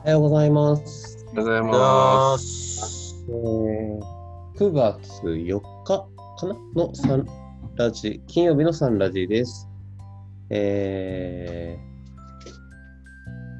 [0.00, 1.26] おはようございます。
[1.26, 1.68] おはようございま
[2.32, 3.26] ます。
[3.28, 4.00] えー、
[4.56, 7.26] 9月4日かなのサン
[7.76, 9.68] ラジ、金曜日のサンラジです。
[10.48, 11.76] え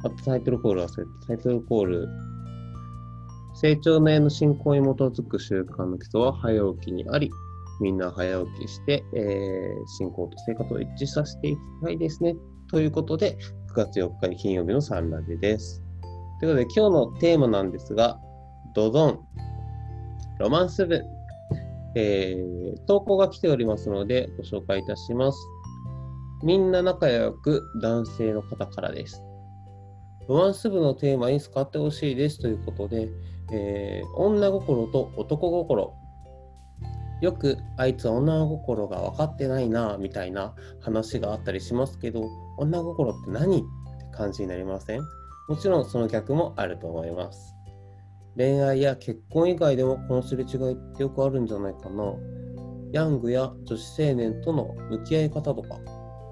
[0.02, 2.08] ー、あとタイトルコール忘れて、タイトルコール。
[3.56, 7.30] 成長の絵の進行に基づく習慣の基礎は早起きにあり、
[7.82, 12.34] みんな早起きして、えー、進行と生活を一致させていきたいですね。
[12.70, 13.36] ということで、
[13.74, 15.84] 9月4日に金曜日のサンラジです。
[16.40, 18.18] ということで、今日のテーマなんですが、
[18.74, 19.20] ドドン、
[20.38, 21.02] ロマンス部、
[21.94, 25.38] えー、投稿が来ておりますので、ご紹介いたします。
[26.42, 29.22] みんな仲良く男性の方からです。
[30.28, 33.08] ロマンス部のテーマに使ってほしいですということで、
[33.52, 35.94] えー、女心と男心。
[37.20, 42.22] よくあいつ女心が分かってないなみたいな話があったりしますけど、
[42.56, 43.66] 女心って何って
[44.10, 45.19] 感じになりません？
[45.50, 47.56] もちろんその逆もあると思います。
[48.36, 52.14] 恋愛や結婚以外でもこのすれ違いってよくあるんじゃないかな。
[52.92, 55.80] ヤングや女子青年との向き合い方とか、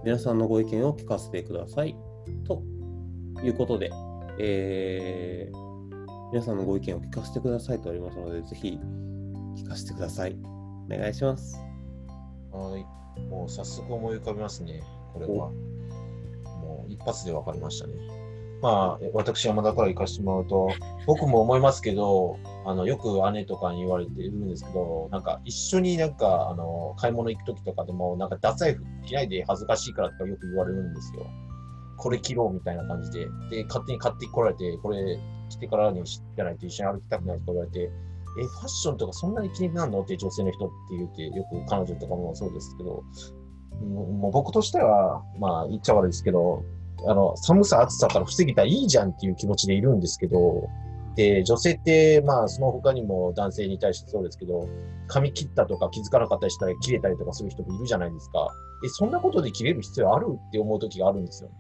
[0.05, 1.97] 皆さんのご意見を聞かせてください。
[2.47, 2.63] と
[3.43, 3.91] いうことで、
[4.39, 8.79] えー、皆さんのご意見を聞かせてくださいとありますので、ぜひ
[9.57, 10.37] 聞かせてください。
[10.45, 11.57] お願いします。
[12.53, 13.25] はい。
[13.29, 14.81] もう早速思い浮かびますね。
[15.13, 15.51] これは。
[16.61, 18.18] もう一発で分かりましたね。
[18.61, 20.69] まあ、私、山田から行かせてもらうと、
[21.07, 31.25] 僕も思いますけど、あのよく姉とかに言われてるんですけど、なんか一緒になんかあの買い物行くときとかでも、なんか脱財布着ないで恥ずかしいからとかよく言われるんですよ。
[31.99, 33.29] これ着ろうみたいな感じで。
[33.51, 37.89] で、勝手に買ってこられて、これ着てからに知らないと一緒に歩きたくないとか言われて、え、
[38.45, 40.03] ファッションとかそんなに気になるの？
[40.03, 43.03] って女性の人って言って、よく彼女とかもそうですけど、
[43.85, 46.63] もう僕としては、まあ言っちゃ悪いですけど、
[47.07, 50.69] あの、寒さ暑さから防げたらいいじゃんっていう気持ちでいるんですけど、
[51.15, 54.69] で、女性って、まあその他にも男性に対してそうですけど、
[55.09, 58.49] 髪切ったとか気づかなかったりしたら切れたりとかする人もいるじゃないですか。
[58.85, 61.55] え、そんなことで切れる必要あるって思う時があるんですよね。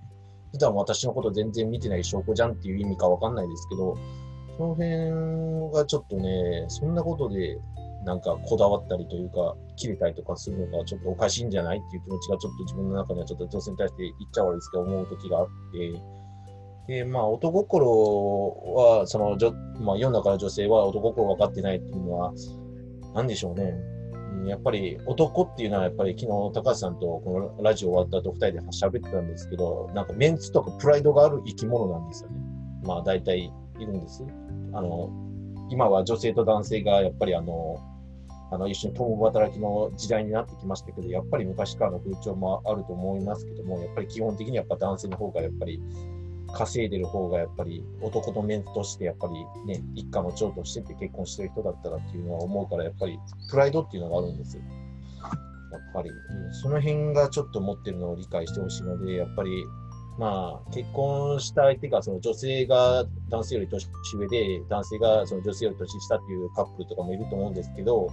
[0.52, 3.96] 普段私のこと全然見てない証拠じゃんっていう意味かわかんないですけど、
[4.56, 7.58] その辺がちょっとね、そんなことで
[8.08, 15.46] なんかこだわったりというか、切れたりとかするのがちょっとおかしいんじゃないっていう気持ちがちょっと自分の中ではちょっと女性に対して言っちゃ悪いですけど思う時があっ
[16.88, 17.86] て、で、まあ男心
[18.74, 19.36] は、その、
[19.78, 22.32] まあ世の中の女性は男心分かってないっていうのは、
[23.14, 23.74] なんでしょうね。
[24.46, 32.38] やっぱり男っていうのはやっぱり昨日高橋さんとこのラジオ終わった後二人で喋ってたんですけど、なんかメンツとかプライドがある生き物なんですよね。
[32.84, 34.25] まあ大体いるんです。
[34.72, 35.10] あの、
[35.70, 37.78] 今は女性と男性がやっぱりあの、
[38.50, 45.82] あの一緒に共働きの時代になってきましたけど、やっぱり昔からの風潮もあると思いますけども、やっぱり基本的にやっぱ男性の方がやっぱり
[46.54, 49.34] 稼いでる方がやっぱり男のメンツとしてやっぱり
[49.66, 53.19] ね、一家の長としてて結婚してる人だったらっていうのは思うから、やっぱり
[53.50, 54.62] プライドっていうのがあるんですよ。
[55.70, 59.64] やっぱり、うん、その辺がちょっと持ってるのを理解してほしいので、やっぱり
[60.19, 68.08] まあ、結婚した相手がその女性が男性より年上で、男性がその女性より年下っていうカップルとかもいると思うんですけど、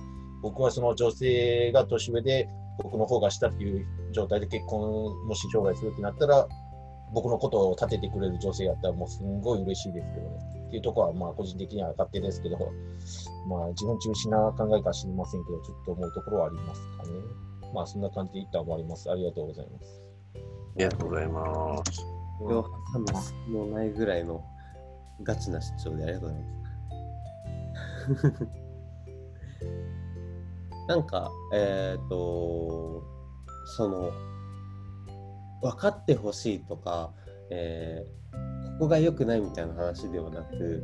[0.45, 2.47] 僕はその女性が年上で、
[2.77, 3.83] 僕の方が下っていう
[4.13, 4.79] 状態で結婚
[5.25, 6.47] もし将来するってなったら、
[7.15, 10.37] 僕のことを立ててくれる女性やったらもうすんごい嬉しいですけどね。
[10.67, 12.59] っていうところはまあ個人的には勝手ですけど、
[13.49, 17.09] まあ自分中心な考えか知りませんけど、ちょっと思うところはありますかね。
[17.73, 19.09] まあそんな感じで一旦終わります。
[19.09, 19.99] ありがとうございます。
[20.35, 20.37] あ
[20.77, 22.05] りがとうございます。
[22.37, 22.63] これを
[22.93, 24.43] 挟む隙もないぐらいの
[25.23, 26.51] ガチな主張でありがとうございます。
[30.87, 33.03] なんか、えっ、ー、と、
[33.77, 34.11] その、
[35.61, 37.11] 分かってほしいとか、
[37.49, 40.83] えー、ここが良くないみたいな話ではなく、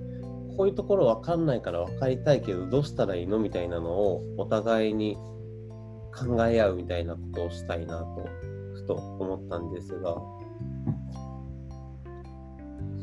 [0.58, 5.18] こういうところ分かんないから分かりたいけど、どうしたらいいのみたいなのをお互いに
[6.14, 8.26] 考え合うみたいなことをしたいなと、
[8.74, 10.16] ふと思ったんですが、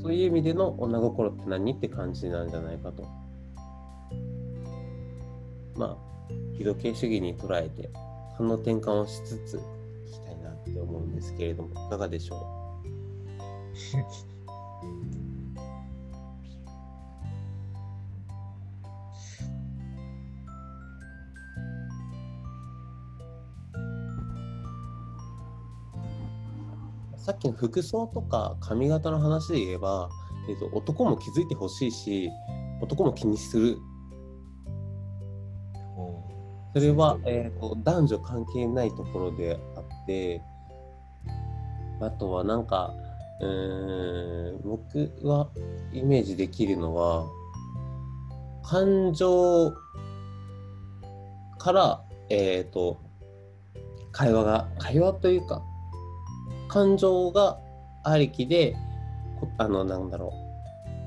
[0.03, 3.05] そういう意味での女心って何って感じなんじゃないかと。
[5.77, 6.18] まあ、
[6.57, 7.91] 非度形主義に捉えて、
[8.37, 9.55] 可能転換をしつつ
[10.09, 12.39] いきたいなって思うんですけれども、いかがでしょう？
[27.17, 30.09] さっきの服装とか髪型の話で言えば、
[30.49, 32.31] えーと、男も気づいてほしいし、
[32.81, 33.77] 男も気にする
[36.75, 40.43] それは、えーと、男女関係ないところであって、
[42.01, 42.93] あとはなんか、
[43.41, 45.49] うーん僕は
[45.93, 47.25] イメージできるのは
[48.65, 49.73] 感情
[51.59, 53.01] からえっ、と
[54.13, 55.63] 会話が会話というか
[56.67, 57.59] 感情が
[58.05, 58.75] ありきで
[59.41, 60.33] こあのなんだろ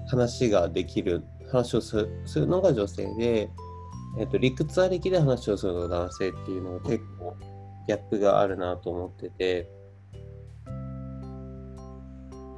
[0.05, 3.49] う話ができる話をするするのが女性で、
[4.17, 7.35] えっと理屈ありきで話をする男性っていうのが結構
[7.87, 9.69] ギャップがあるなと思ってて。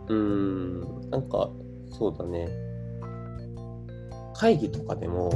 [0.10, 1.50] うんなんか
[1.98, 2.50] そうだね。
[4.36, 5.32] 会議とかでも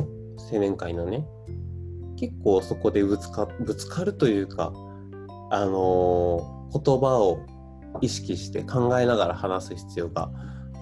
[0.52, 1.26] 青年会のね
[2.18, 4.74] 結構そこでぶつかぶつかるというか
[5.52, 7.40] あのー言葉を
[8.02, 10.30] 意識して考えながら話す必要が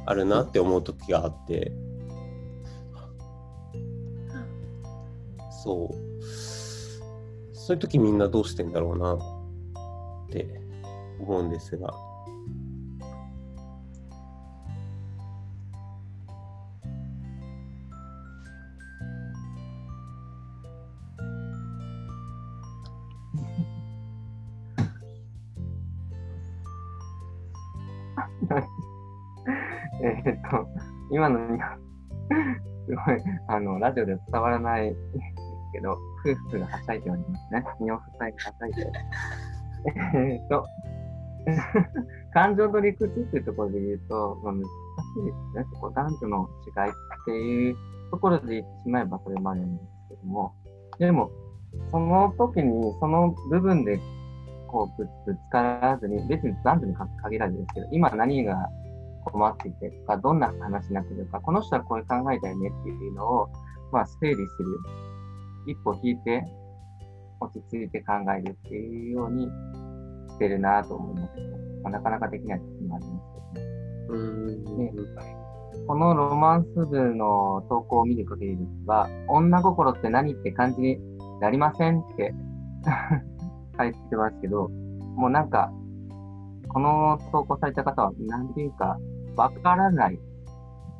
[0.08, 1.72] あるなって思う時があって。
[5.66, 6.24] そう。
[7.54, 9.18] そういう時みんなどうしてんだろうなっ
[10.30, 10.62] て
[11.20, 11.92] 思うんですが。
[30.04, 30.68] えっと、
[31.10, 31.80] 今のには、
[32.86, 33.18] すごい、
[33.48, 34.96] あの、ラジオで伝わらない
[35.76, 37.66] けど、夫婦がはしゃいでおりますね。
[37.82, 38.92] 身を塞いではしゃいで。
[40.16, 40.66] えっと、
[42.34, 44.68] 感情と理屈っていうところで言うと、まあ、難し
[45.22, 45.66] いですね。
[45.74, 46.94] そこ男女の違いっ
[47.26, 47.76] ていう
[48.12, 50.54] ところで言ってしまえばそれまでなんですけども、
[50.98, 51.30] でも、
[51.92, 54.00] その時に、その部分で、
[54.68, 58.70] こうぶ、ぶつからずに、別に男女に限らずですけど、今何が
[59.26, 63.50] 困っていてとか、どんな話になってるか、この人はこういう考えだよねっていうのを、
[63.92, 64.80] まあ、整理する。
[65.68, 66.44] 一歩引いて、
[67.40, 69.48] 落ち着いて考えるっていうように
[70.30, 71.34] してるなと思います、
[71.84, 73.76] まあ、なかなかできない時もありますけどね。
[74.08, 75.36] うーんね
[75.88, 81.00] このロマンス部の投稿を見る限りですが、女心って何って感じに
[81.42, 82.34] なりませんって
[83.78, 84.70] 書いてますけど、
[85.16, 85.72] もうなんか、
[86.70, 88.98] この投稿された方は、なんていうか、
[89.36, 90.20] わからない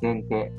[0.02, 0.52] 前提で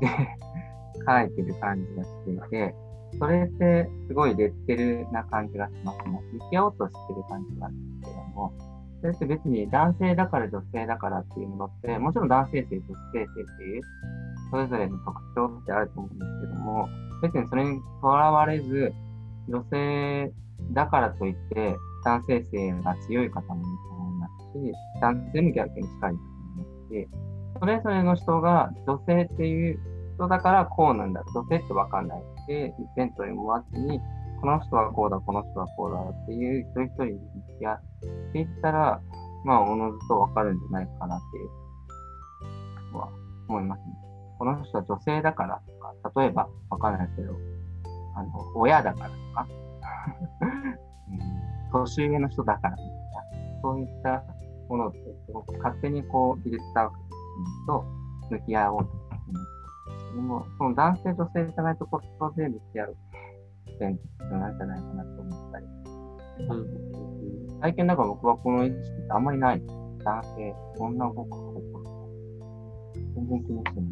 [1.06, 2.74] 書いてる感じがしていて、
[3.18, 6.20] それってすごいレッテルな感じがしますね。
[6.32, 8.52] 向き合おうとしてる感じがあるんですけども、
[9.00, 13.26] それって別に男性だから女性だからっていうものって、もちろん男性性、女性性っ
[13.58, 13.82] ていう、
[14.50, 16.88] それぞれの特徴ってあると思うんですけども、
[17.22, 18.92] 別にそれにとらわれず、
[19.48, 20.32] 女性
[20.72, 26.16] だからといって、男性性が強い方もいると思いますし、男性も逆に近いと思い
[26.56, 27.08] ますし、
[27.60, 29.78] それぞれの人が女性っていう
[30.16, 32.22] 人だからこうなんだ、女性ってわかんない。
[32.50, 34.00] で、一辺倒に思わずに、
[34.40, 37.18] この人はこうだ、この人はこうだっていう一人一人に向
[37.60, 37.80] き合っ
[38.32, 39.00] ていったら、
[39.44, 41.44] まあ、おのずとわかるんじゃないかなってい
[42.92, 43.08] うは
[43.48, 43.84] 思いますね。
[44.38, 47.34] この人は女性だからとか、例えばわかんないですけど、
[48.16, 49.46] あの、親だからとか、
[51.86, 52.88] 年上の人だからみたい
[53.54, 54.24] な、そういった
[54.68, 57.00] ものってすごく勝手にこう、技術サークル
[57.68, 57.84] と
[58.30, 59.59] 向き合おうと思うんです
[60.14, 62.96] ども、その男性、女性じゃないところで向き合う
[63.66, 65.66] 視点ってなんじゃないかなと思ったり。
[67.60, 69.62] 最近だから僕はこの意識ってあんまりない。
[70.02, 71.84] 男性、女心、心。
[73.14, 73.90] 全然気にしてない。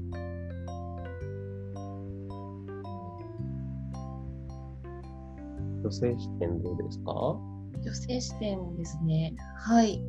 [5.82, 7.12] 女性視点どうですか？
[7.12, 9.34] 女性視点ですね。
[9.56, 10.02] はい。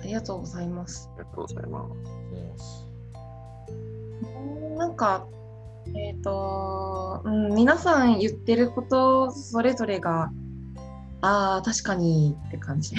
[0.00, 1.10] ありがとうございます。
[1.16, 1.88] ありがとうございま
[2.58, 2.88] す。
[3.70, 5.26] うんなんか、
[5.94, 10.30] えっ、と、うん、皆さん言ってることそれぞれが、
[11.20, 12.94] ああ、確かにって感じ。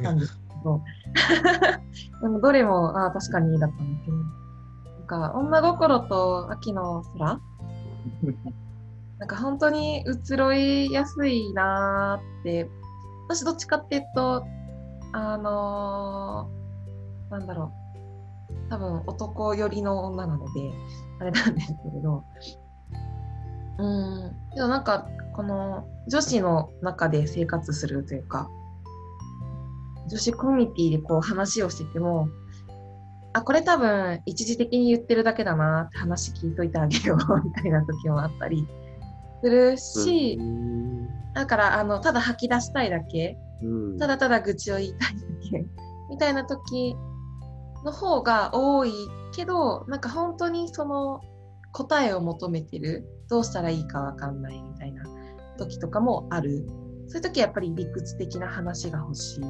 [0.00, 0.82] なんですけど、
[2.22, 7.40] でもどれも、ああ、確かにだったんですけど、なんか、女心と秋の空。
[9.18, 12.68] なんか本当に移ろいやすいなーって、
[13.28, 14.44] 私どっちかっていうと、
[15.12, 16.62] あのー
[17.32, 17.81] なんだろう、
[18.70, 20.72] 多分男寄りの女なので、
[21.20, 22.24] あれなんですけれど、
[23.78, 28.48] うん、けどなんか、この女子の中で生活するというか、
[30.08, 32.28] 女子コミュニティでこう話をしてても、
[33.32, 38.66] あ、これ多分一時的に言ってるだけだなって話聞いといてあげよう みたいな時もあったり
[39.42, 41.08] するし、うん。
[41.32, 43.98] だからあのただ吐き出したいだけ、うん。
[43.98, 45.66] ただただ愚痴を言いたいだけ
[46.10, 46.94] みたいな時
[47.84, 48.92] の方が多い
[49.34, 51.20] けどなんか本当にその
[51.72, 55.04] 答えを求めてるどうしたらいいかわかんないみたいな
[55.58, 56.66] 時とかもある。
[57.08, 59.44] そういう時はやっぱり理屈的な話が欲しい。
[59.44, 59.48] っ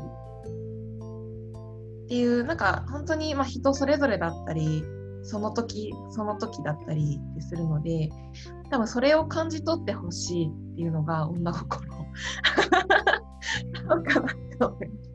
[2.08, 4.84] ていうなんか本当にま人それぞれだったり
[5.22, 8.10] その時その時だったりってするので
[8.70, 11.86] 多分それを感じ取ってほしいっていうのが女心。
[13.72, 15.12] なのかなと思います。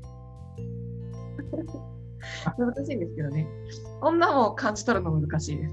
[2.58, 3.48] 難しいんですけどね。
[4.02, 5.72] 女も感じ取るの難しいです。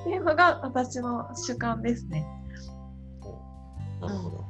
[0.00, 2.26] っていうのが私の主観ですね。
[4.00, 4.44] なるほど。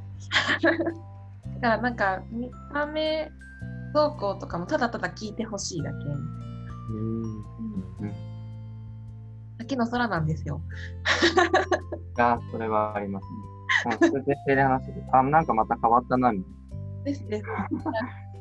[1.60, 3.30] だからなんか見た目
[3.94, 5.96] 動向とかもただただ聞いてほしいだけ。
[5.96, 7.44] うん
[9.56, 10.60] だけの空なんですよ。
[12.18, 13.30] あ、それはありますね。
[15.12, 17.04] あ、なんかまた変わったな、みたいな。
[17.04, 17.44] ですです。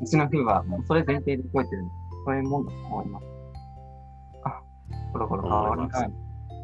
[0.01, 1.85] うちの夫はもうそれ前提で超えてる
[2.25, 3.25] そういうもんだと思います。
[4.45, 4.62] あ、
[5.12, 6.12] コロコロ変わりない。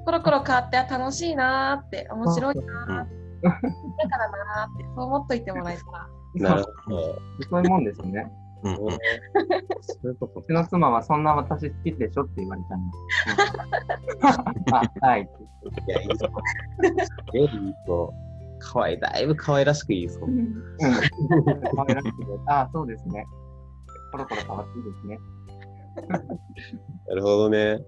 [0.05, 3.19] コロコロ変わってあ楽しいなーって面白いなーって。
[3.41, 6.07] だからなーってそう思っといてもらえたら。
[6.36, 7.15] なるほど。
[7.50, 8.31] そういうもんですよね。
[8.63, 8.75] うそ
[10.03, 12.79] ういうことうちの妻はそんな私好きでしょって言われちゃい
[14.21, 14.39] ます。
[14.39, 15.21] うんあ、はい。
[15.21, 16.27] いや、いいぞ。
[16.81, 17.50] すげえいい
[17.88, 18.13] ぞ。
[18.60, 20.20] かわいい、だいぶ可愛らしくいいぞ。
[20.22, 20.54] うん。
[21.75, 23.25] 可愛らしくてあ、そうですね。
[24.12, 25.20] コロコロ変わっていいですね。
[27.08, 27.80] なるほどね。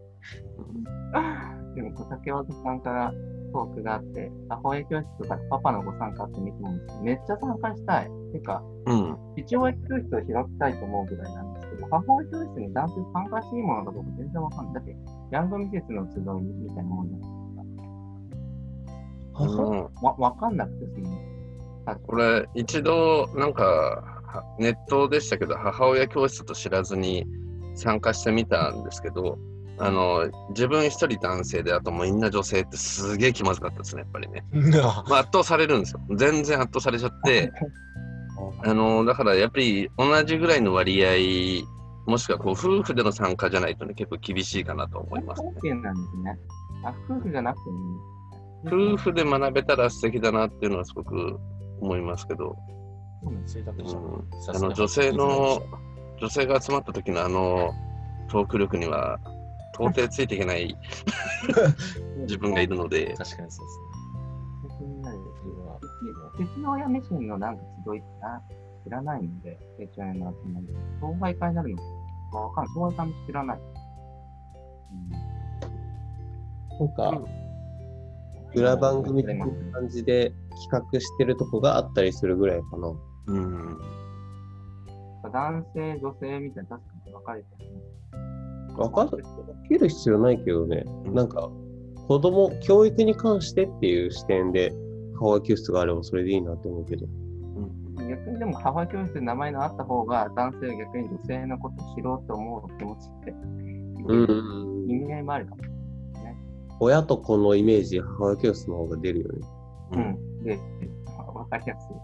[1.76, 3.14] でも、竹脇さんから
[3.54, 8.10] トークがあって、母親教室とかパパのご参加って見てもめっちゃ参加したい。
[8.34, 9.18] てか、うん。
[9.38, 14.74] 父親教室を開きたいと思うぐらいなんですけど、母親教室に男性参加していいものかどうか全然わかんない。
[14.76, 14.98] だって、
[15.32, 17.31] ヤングミセスの集いみたいなもんじゃない母
[19.46, 21.18] うんわわかんなくて、その、
[21.86, 27.26] あこれ、一度、なんか、はネットでしたけど、母親教室と知らずに
[27.76, 29.38] 参加してみたんですけど、
[29.78, 34.46] あの、自分一人男性で、あともうみんな女性ってすげえ気まずかったですね、やっぱりね。
[35.10, 36.02] まあ、圧倒されるんですよ。
[36.16, 37.52] 全然圧倒されちゃって、
[38.64, 41.66] あの、だからやっぱり同じぐらいの割合、
[42.10, 45.74] もしくはこう夫婦での参加じゃないとね、結構厳しいかなと思いますね。
[45.76, 46.40] なんですね。
[46.84, 47.78] あ、夫婦じゃなくても。
[48.66, 51.40] 夫婦で学べたら素敵だなっていうのはすごく
[51.80, 52.56] 思いますけど、
[53.24, 53.46] うん
[54.48, 55.62] あの女性の、
[56.20, 57.72] 女性が集まった時のあの
[58.30, 59.20] トーク力には
[59.74, 60.76] 到底ついていけない
[62.22, 64.78] 自分がいるので、確かにそうですね。
[64.78, 68.42] 気になるそれは父親目線のなんか集いってあ
[68.84, 70.68] 知らないので、成長への集まり。
[71.00, 71.78] 障害会になるの
[72.32, 72.74] かわかんない。
[72.74, 73.60] 障害会も知らない。
[76.80, 77.22] なんか、
[78.56, 80.34] 裏番組的な感じで
[80.70, 82.94] 企画してるとこがあったりするぐらいかな。
[83.28, 83.78] うん、
[85.32, 87.82] 男性、女性みたいな確かに分かれてるね。
[88.76, 91.50] 分かる分ける必要ないけどね、うんなんか、
[92.08, 94.74] 子供、教育に関してっていう視点で、
[95.16, 97.06] 母親教室があればそれでいいなと思うけど。
[98.10, 103.32] 逆にでも母親教室で名前のあった方が男性は逆に女性のことを知ろうと思う気持ちって、
[104.08, 104.90] うん。
[104.90, 105.71] 意味合いもあるかも。
[106.82, 109.48] 親と子のイメージ、母親教室の方が出るよね。
[109.92, 110.44] うん。
[110.44, 111.96] で、分かりやすい。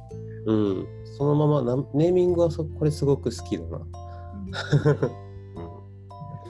[0.46, 0.88] うん。
[1.18, 3.80] そのままな、ネーミングはそこれすごく好きだな。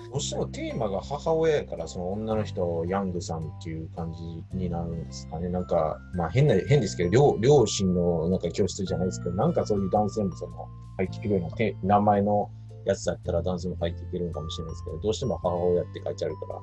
[0.10, 5.48] どうしてもテーマが母親やから、その女の人、ヤングさんっていう感じになるんですかね。
[5.48, 10.68] なんか、まあ変な、変ですけど、両両親のなんか教室じゃないですけど、なんかそういう男性もその
[10.98, 12.50] 入ってくるようなて名前の
[12.86, 16.60] やつだったら男性も入っていけるのかもしれないですけど、どうしても母親って書いてあるから、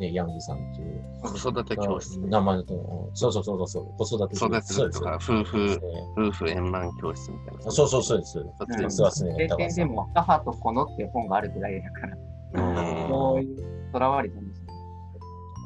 [0.00, 4.90] ね、ヤングさんっていう子育て教室、名前のと、そうそうそうそう、子育て教育室。
[4.90, 5.78] てとか、夫婦、ね
[6.18, 7.70] 夫婦円満教室みたいな。
[7.70, 8.32] そうそうそうです。
[8.32, 14.66] そうんですね経験でも、母と子のっていう本があるぐらいだから、うんそういうとらわれてますね。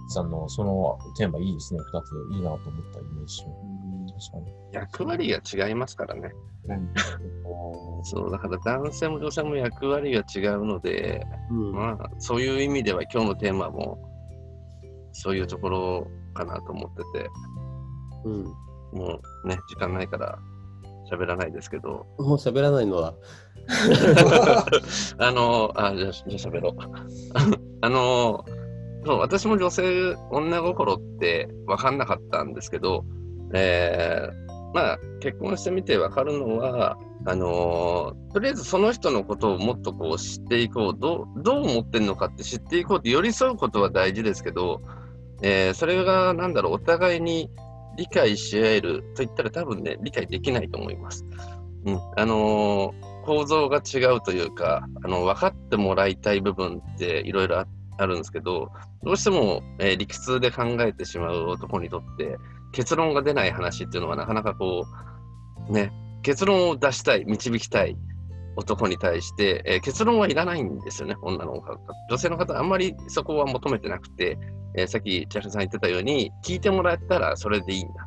[0.09, 2.35] さんのそのテーマいいですね、二つ。
[2.35, 3.45] いいなと思ったイメージ。
[3.45, 4.53] うん確かに。
[4.73, 6.31] 役割が違いますからね。
[6.69, 6.93] うん
[8.05, 11.73] そう、だから男性も女性も役割が違うので、うん。
[11.73, 13.99] まあ、そういう意味では今日のテーマも、
[15.13, 17.31] そういうところかなと思ってて、
[18.25, 18.45] うん。
[18.93, 20.39] もうね、時間ないから
[21.11, 23.15] 喋らないですけど、もう喋らないのは、
[25.19, 26.75] あの、あ、じゃあ、じゃあ喋ろう。
[27.83, 28.45] あの、
[29.05, 33.05] そう、私も女性、女心って分かんなかったんですけど、
[33.55, 36.97] えーまあ、結婚してみて分かるのは、
[37.27, 44.83] あのとりあえずその人のことをもっとこう知っていこう、どう、どう思ってるのかって知っていこうって寄り添うことは大事ですけど、
[45.43, 47.51] えーそれが、なんだろう、お互いに
[47.97, 51.25] 理解し合えると言ったら多分ね、理解できないと思います。
[51.87, 52.01] うん。
[52.17, 57.65] あのー構造が違うというか、あの分かってもらいたい部分っていろいろ
[57.99, 58.71] あるんですけど、
[59.03, 62.39] どうしても、え理屈で考えてしまう男にとって、
[62.73, 64.87] 結論が出ない話っていうのはなかなかこ
[65.69, 67.97] う、ね、結論を出したい、導きたい、
[68.57, 71.79] 男に対して、えー結論はいらないんですよね、女の方。
[72.09, 74.39] 女性の方、あんまりそこは求めてなくて、
[74.77, 78.07] えーさっき千春さん言ってたように、聞いてもらったらそれでいいんだ。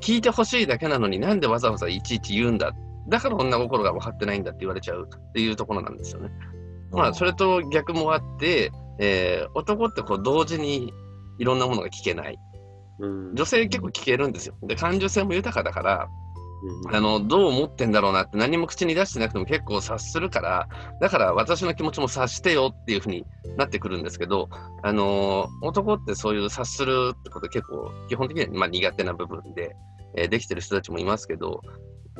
[0.00, 2.72] 聞いてほしいだけなのになんでわざわざいちいち言うんだ。
[3.08, 6.30] だから女心が分かってないんだって言われちゃうっていうところなんですよね。
[6.92, 10.92] まあ、それと逆もあって、えー男ってこう同時に
[11.38, 12.38] いろんなものが聞けない。
[13.00, 14.54] うん女性結構聞けるんですよ。
[14.62, 16.08] で、感受性も豊かだから、
[16.86, 20.68] うんあの、どう思ってんだろうなって何も口に出してなくても結構察するから、
[21.00, 23.24] だから私の気持ちも察してよっていうふうに
[23.56, 24.48] なってくるんですけど、
[24.82, 29.74] あのー男ってそういう察するってこと結構基本的にはまあ苦手な部分で、
[30.16, 31.62] えーできてる人たちもいますけど、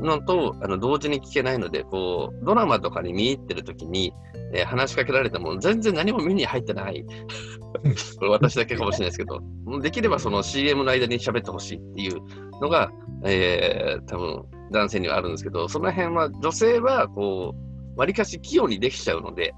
[0.01, 4.13] のと、あの、同時に聞けないので、こう、ドラマとかに見入ってる時に、
[4.53, 7.05] えー話しかけられても全然何も耳に入ってない。
[8.19, 9.41] これ私だけかもしれないですけど、
[9.81, 12.21] できればその CM の間に喋ってほしいっていう
[12.61, 12.91] のが、
[13.25, 17.55] えー多分男性にはあるんですけど、その辺は女性はこ
[17.97, 19.55] う、わりかし器用にできちゃうので、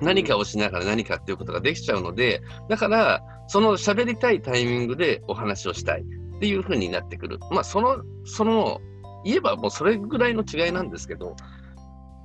[0.00, 7.38] 何かをしながら何かっていうことができちゃうので、だから、その喋りたいタイミングでお話をしたいっていうふうになってくる。
[7.50, 8.80] まあ、その、その、
[9.24, 11.36] 言えばもうそれぐらいの違いなんですけど、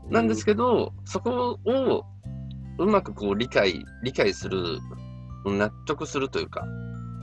[0.10, 2.06] なんですけど、そこを
[2.78, 4.80] うまくこう理解、理解する、
[5.46, 6.66] 納得するというか、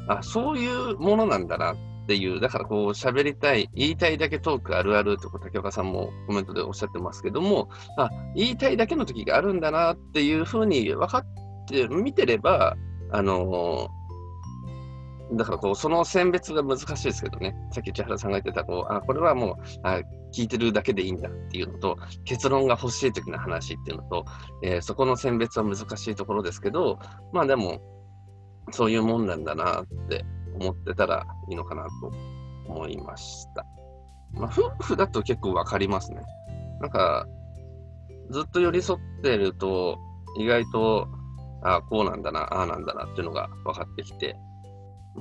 [0.09, 1.77] あ、そういうものなんだなっ
[2.07, 11.25] ていう、だからこう喋りたい、言いたいだけトークあるあるってこう竹岡さんもコメントでおっしゃってますけども、あ、言いたいだけの時があるんだなっていうふうに分かっ
[11.69, 12.77] て見てれば、
[13.13, 13.89] あの
[15.37, 20.01] だからこう、その選別が難しいですけどね、さっき千原さんが言ってた、こう、あ、これはもう、あ、
[20.35, 24.25] 聞いてるだけでいいんだっていうのと、結論が欲しい時の話っていうのと、
[24.63, 26.99] えーそこの選別は難しいところですけど、
[27.33, 27.81] まあでも、
[28.71, 30.25] そういうもんなんだなって
[30.61, 32.13] 思ってたらいいのかなと
[32.69, 33.65] 思いました。
[34.33, 36.23] まあ、夫婦だと結構わかりますね。
[36.81, 37.27] なんか、
[38.31, 39.99] ずっと寄り添ってると、
[40.39, 41.09] 意外と、
[41.63, 44.37] ああ、こうなんだな、ああなんだなっていうのが分かってきて、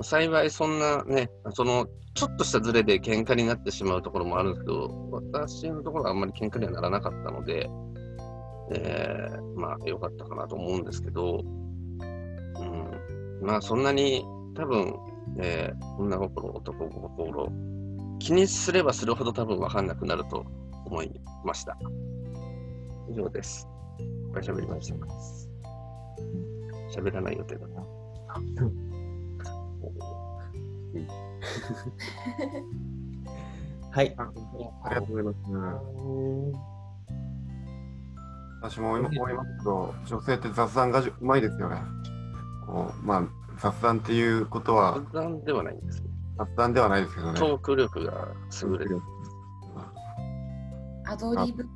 [0.00, 7.68] 幸いそんなね、その、ちょっとしたズレで喧嘩になってしまうところもあるんですけど、私のところはあんまり喧嘩にはならなかったので、
[8.74, 14.24] えーまあ、良かったかなと思うんですけど、うん、まあ、そんなに
[14.54, 14.94] 多分、
[15.38, 17.52] えー女心、男心、
[18.18, 20.44] 気にすればするほど多分分かんなくなると
[20.86, 21.10] 思い
[21.44, 21.76] ました。
[23.10, 23.68] 以上です。
[23.98, 24.96] いっぱい喋りました。
[27.00, 27.84] 喋らない予定だな。
[33.90, 34.14] はい。
[34.16, 34.30] あ
[34.84, 35.38] ありがとうございます。
[38.62, 39.02] 私も思い
[39.34, 41.76] ますけど、女性って雑談がうまいですよね。
[42.66, 43.24] こうまあ、
[43.58, 46.08] 雑談っていうことは雑談ではないんですね。
[46.38, 47.38] 雑談ではないですけどね。
[47.38, 48.28] トーク力が
[48.62, 49.00] 優れる。
[51.04, 51.66] アドリブ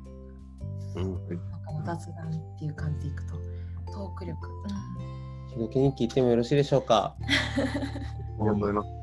[0.95, 1.33] うん、なんか
[1.73, 3.35] の雑談っていう感じでいくと、
[3.91, 4.49] トーク力。
[5.53, 7.15] ひろきに聞いてもよろしいでしょうか？
[7.19, 7.23] あ
[8.39, 8.96] りがとうございます。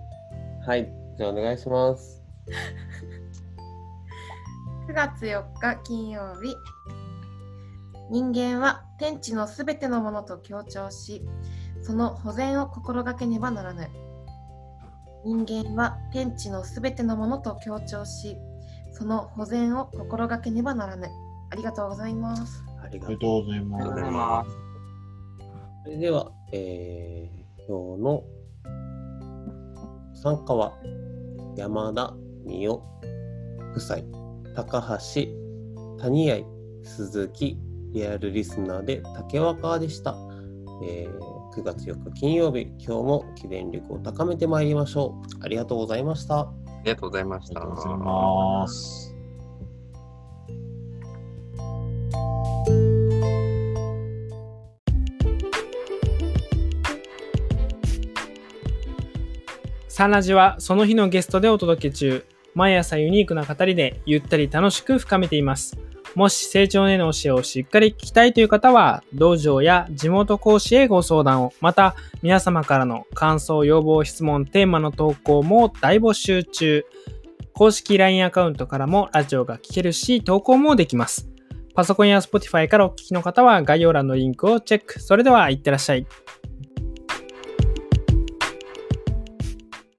[0.66, 0.90] はい。
[1.18, 2.22] じゃあお願いします。
[4.88, 6.56] 9月4日金曜日
[8.10, 11.22] 人間は天地のすべてのものと強調し
[11.82, 13.88] その保全を心がけねばならぬ
[15.24, 18.38] 人間は天地のすべてのものと強調し
[18.92, 21.08] その保全を心がけねばならぬ
[21.50, 24.00] ありがとうございますありがとうございありがとうごます。
[24.00, 24.50] ざいます。
[25.84, 28.22] それでは、えー、今日の
[30.24, 30.72] 参加は
[31.54, 32.14] 山田
[32.46, 32.82] 美代
[33.74, 33.98] 夫妻、
[34.56, 35.26] 高橋、
[36.00, 36.44] 谷合、
[36.82, 37.58] 鈴木、
[37.92, 40.16] リアルリスナーで竹若でした。
[40.82, 45.44] えー9月4日金曜日、今日も記念力を高めてまいりましょう。
[45.44, 46.40] ありがとうございました。
[46.40, 46.52] あ
[46.84, 47.60] りがとうございました。
[59.96, 62.26] サンラジはその日のゲストでお届け中。
[62.52, 65.78] 毎朝ユニークな語りでゆったり楽しく深めています。
[66.16, 76.84] もし成長への教えをしっかり聞きたいという方は、道場や地元講師へご相談を、また皆様からの感想、要望、質問、テーマの投稿も大募集中。
[77.52, 81.28] 公式 LINE アカウントからもラジオが聞けるし、投稿もできます。
[81.76, 85.00] パソコンや Spotify からお聞きの方は概要欄のリンクをチェック。
[85.00, 86.04] それでは、いってらっしゃい。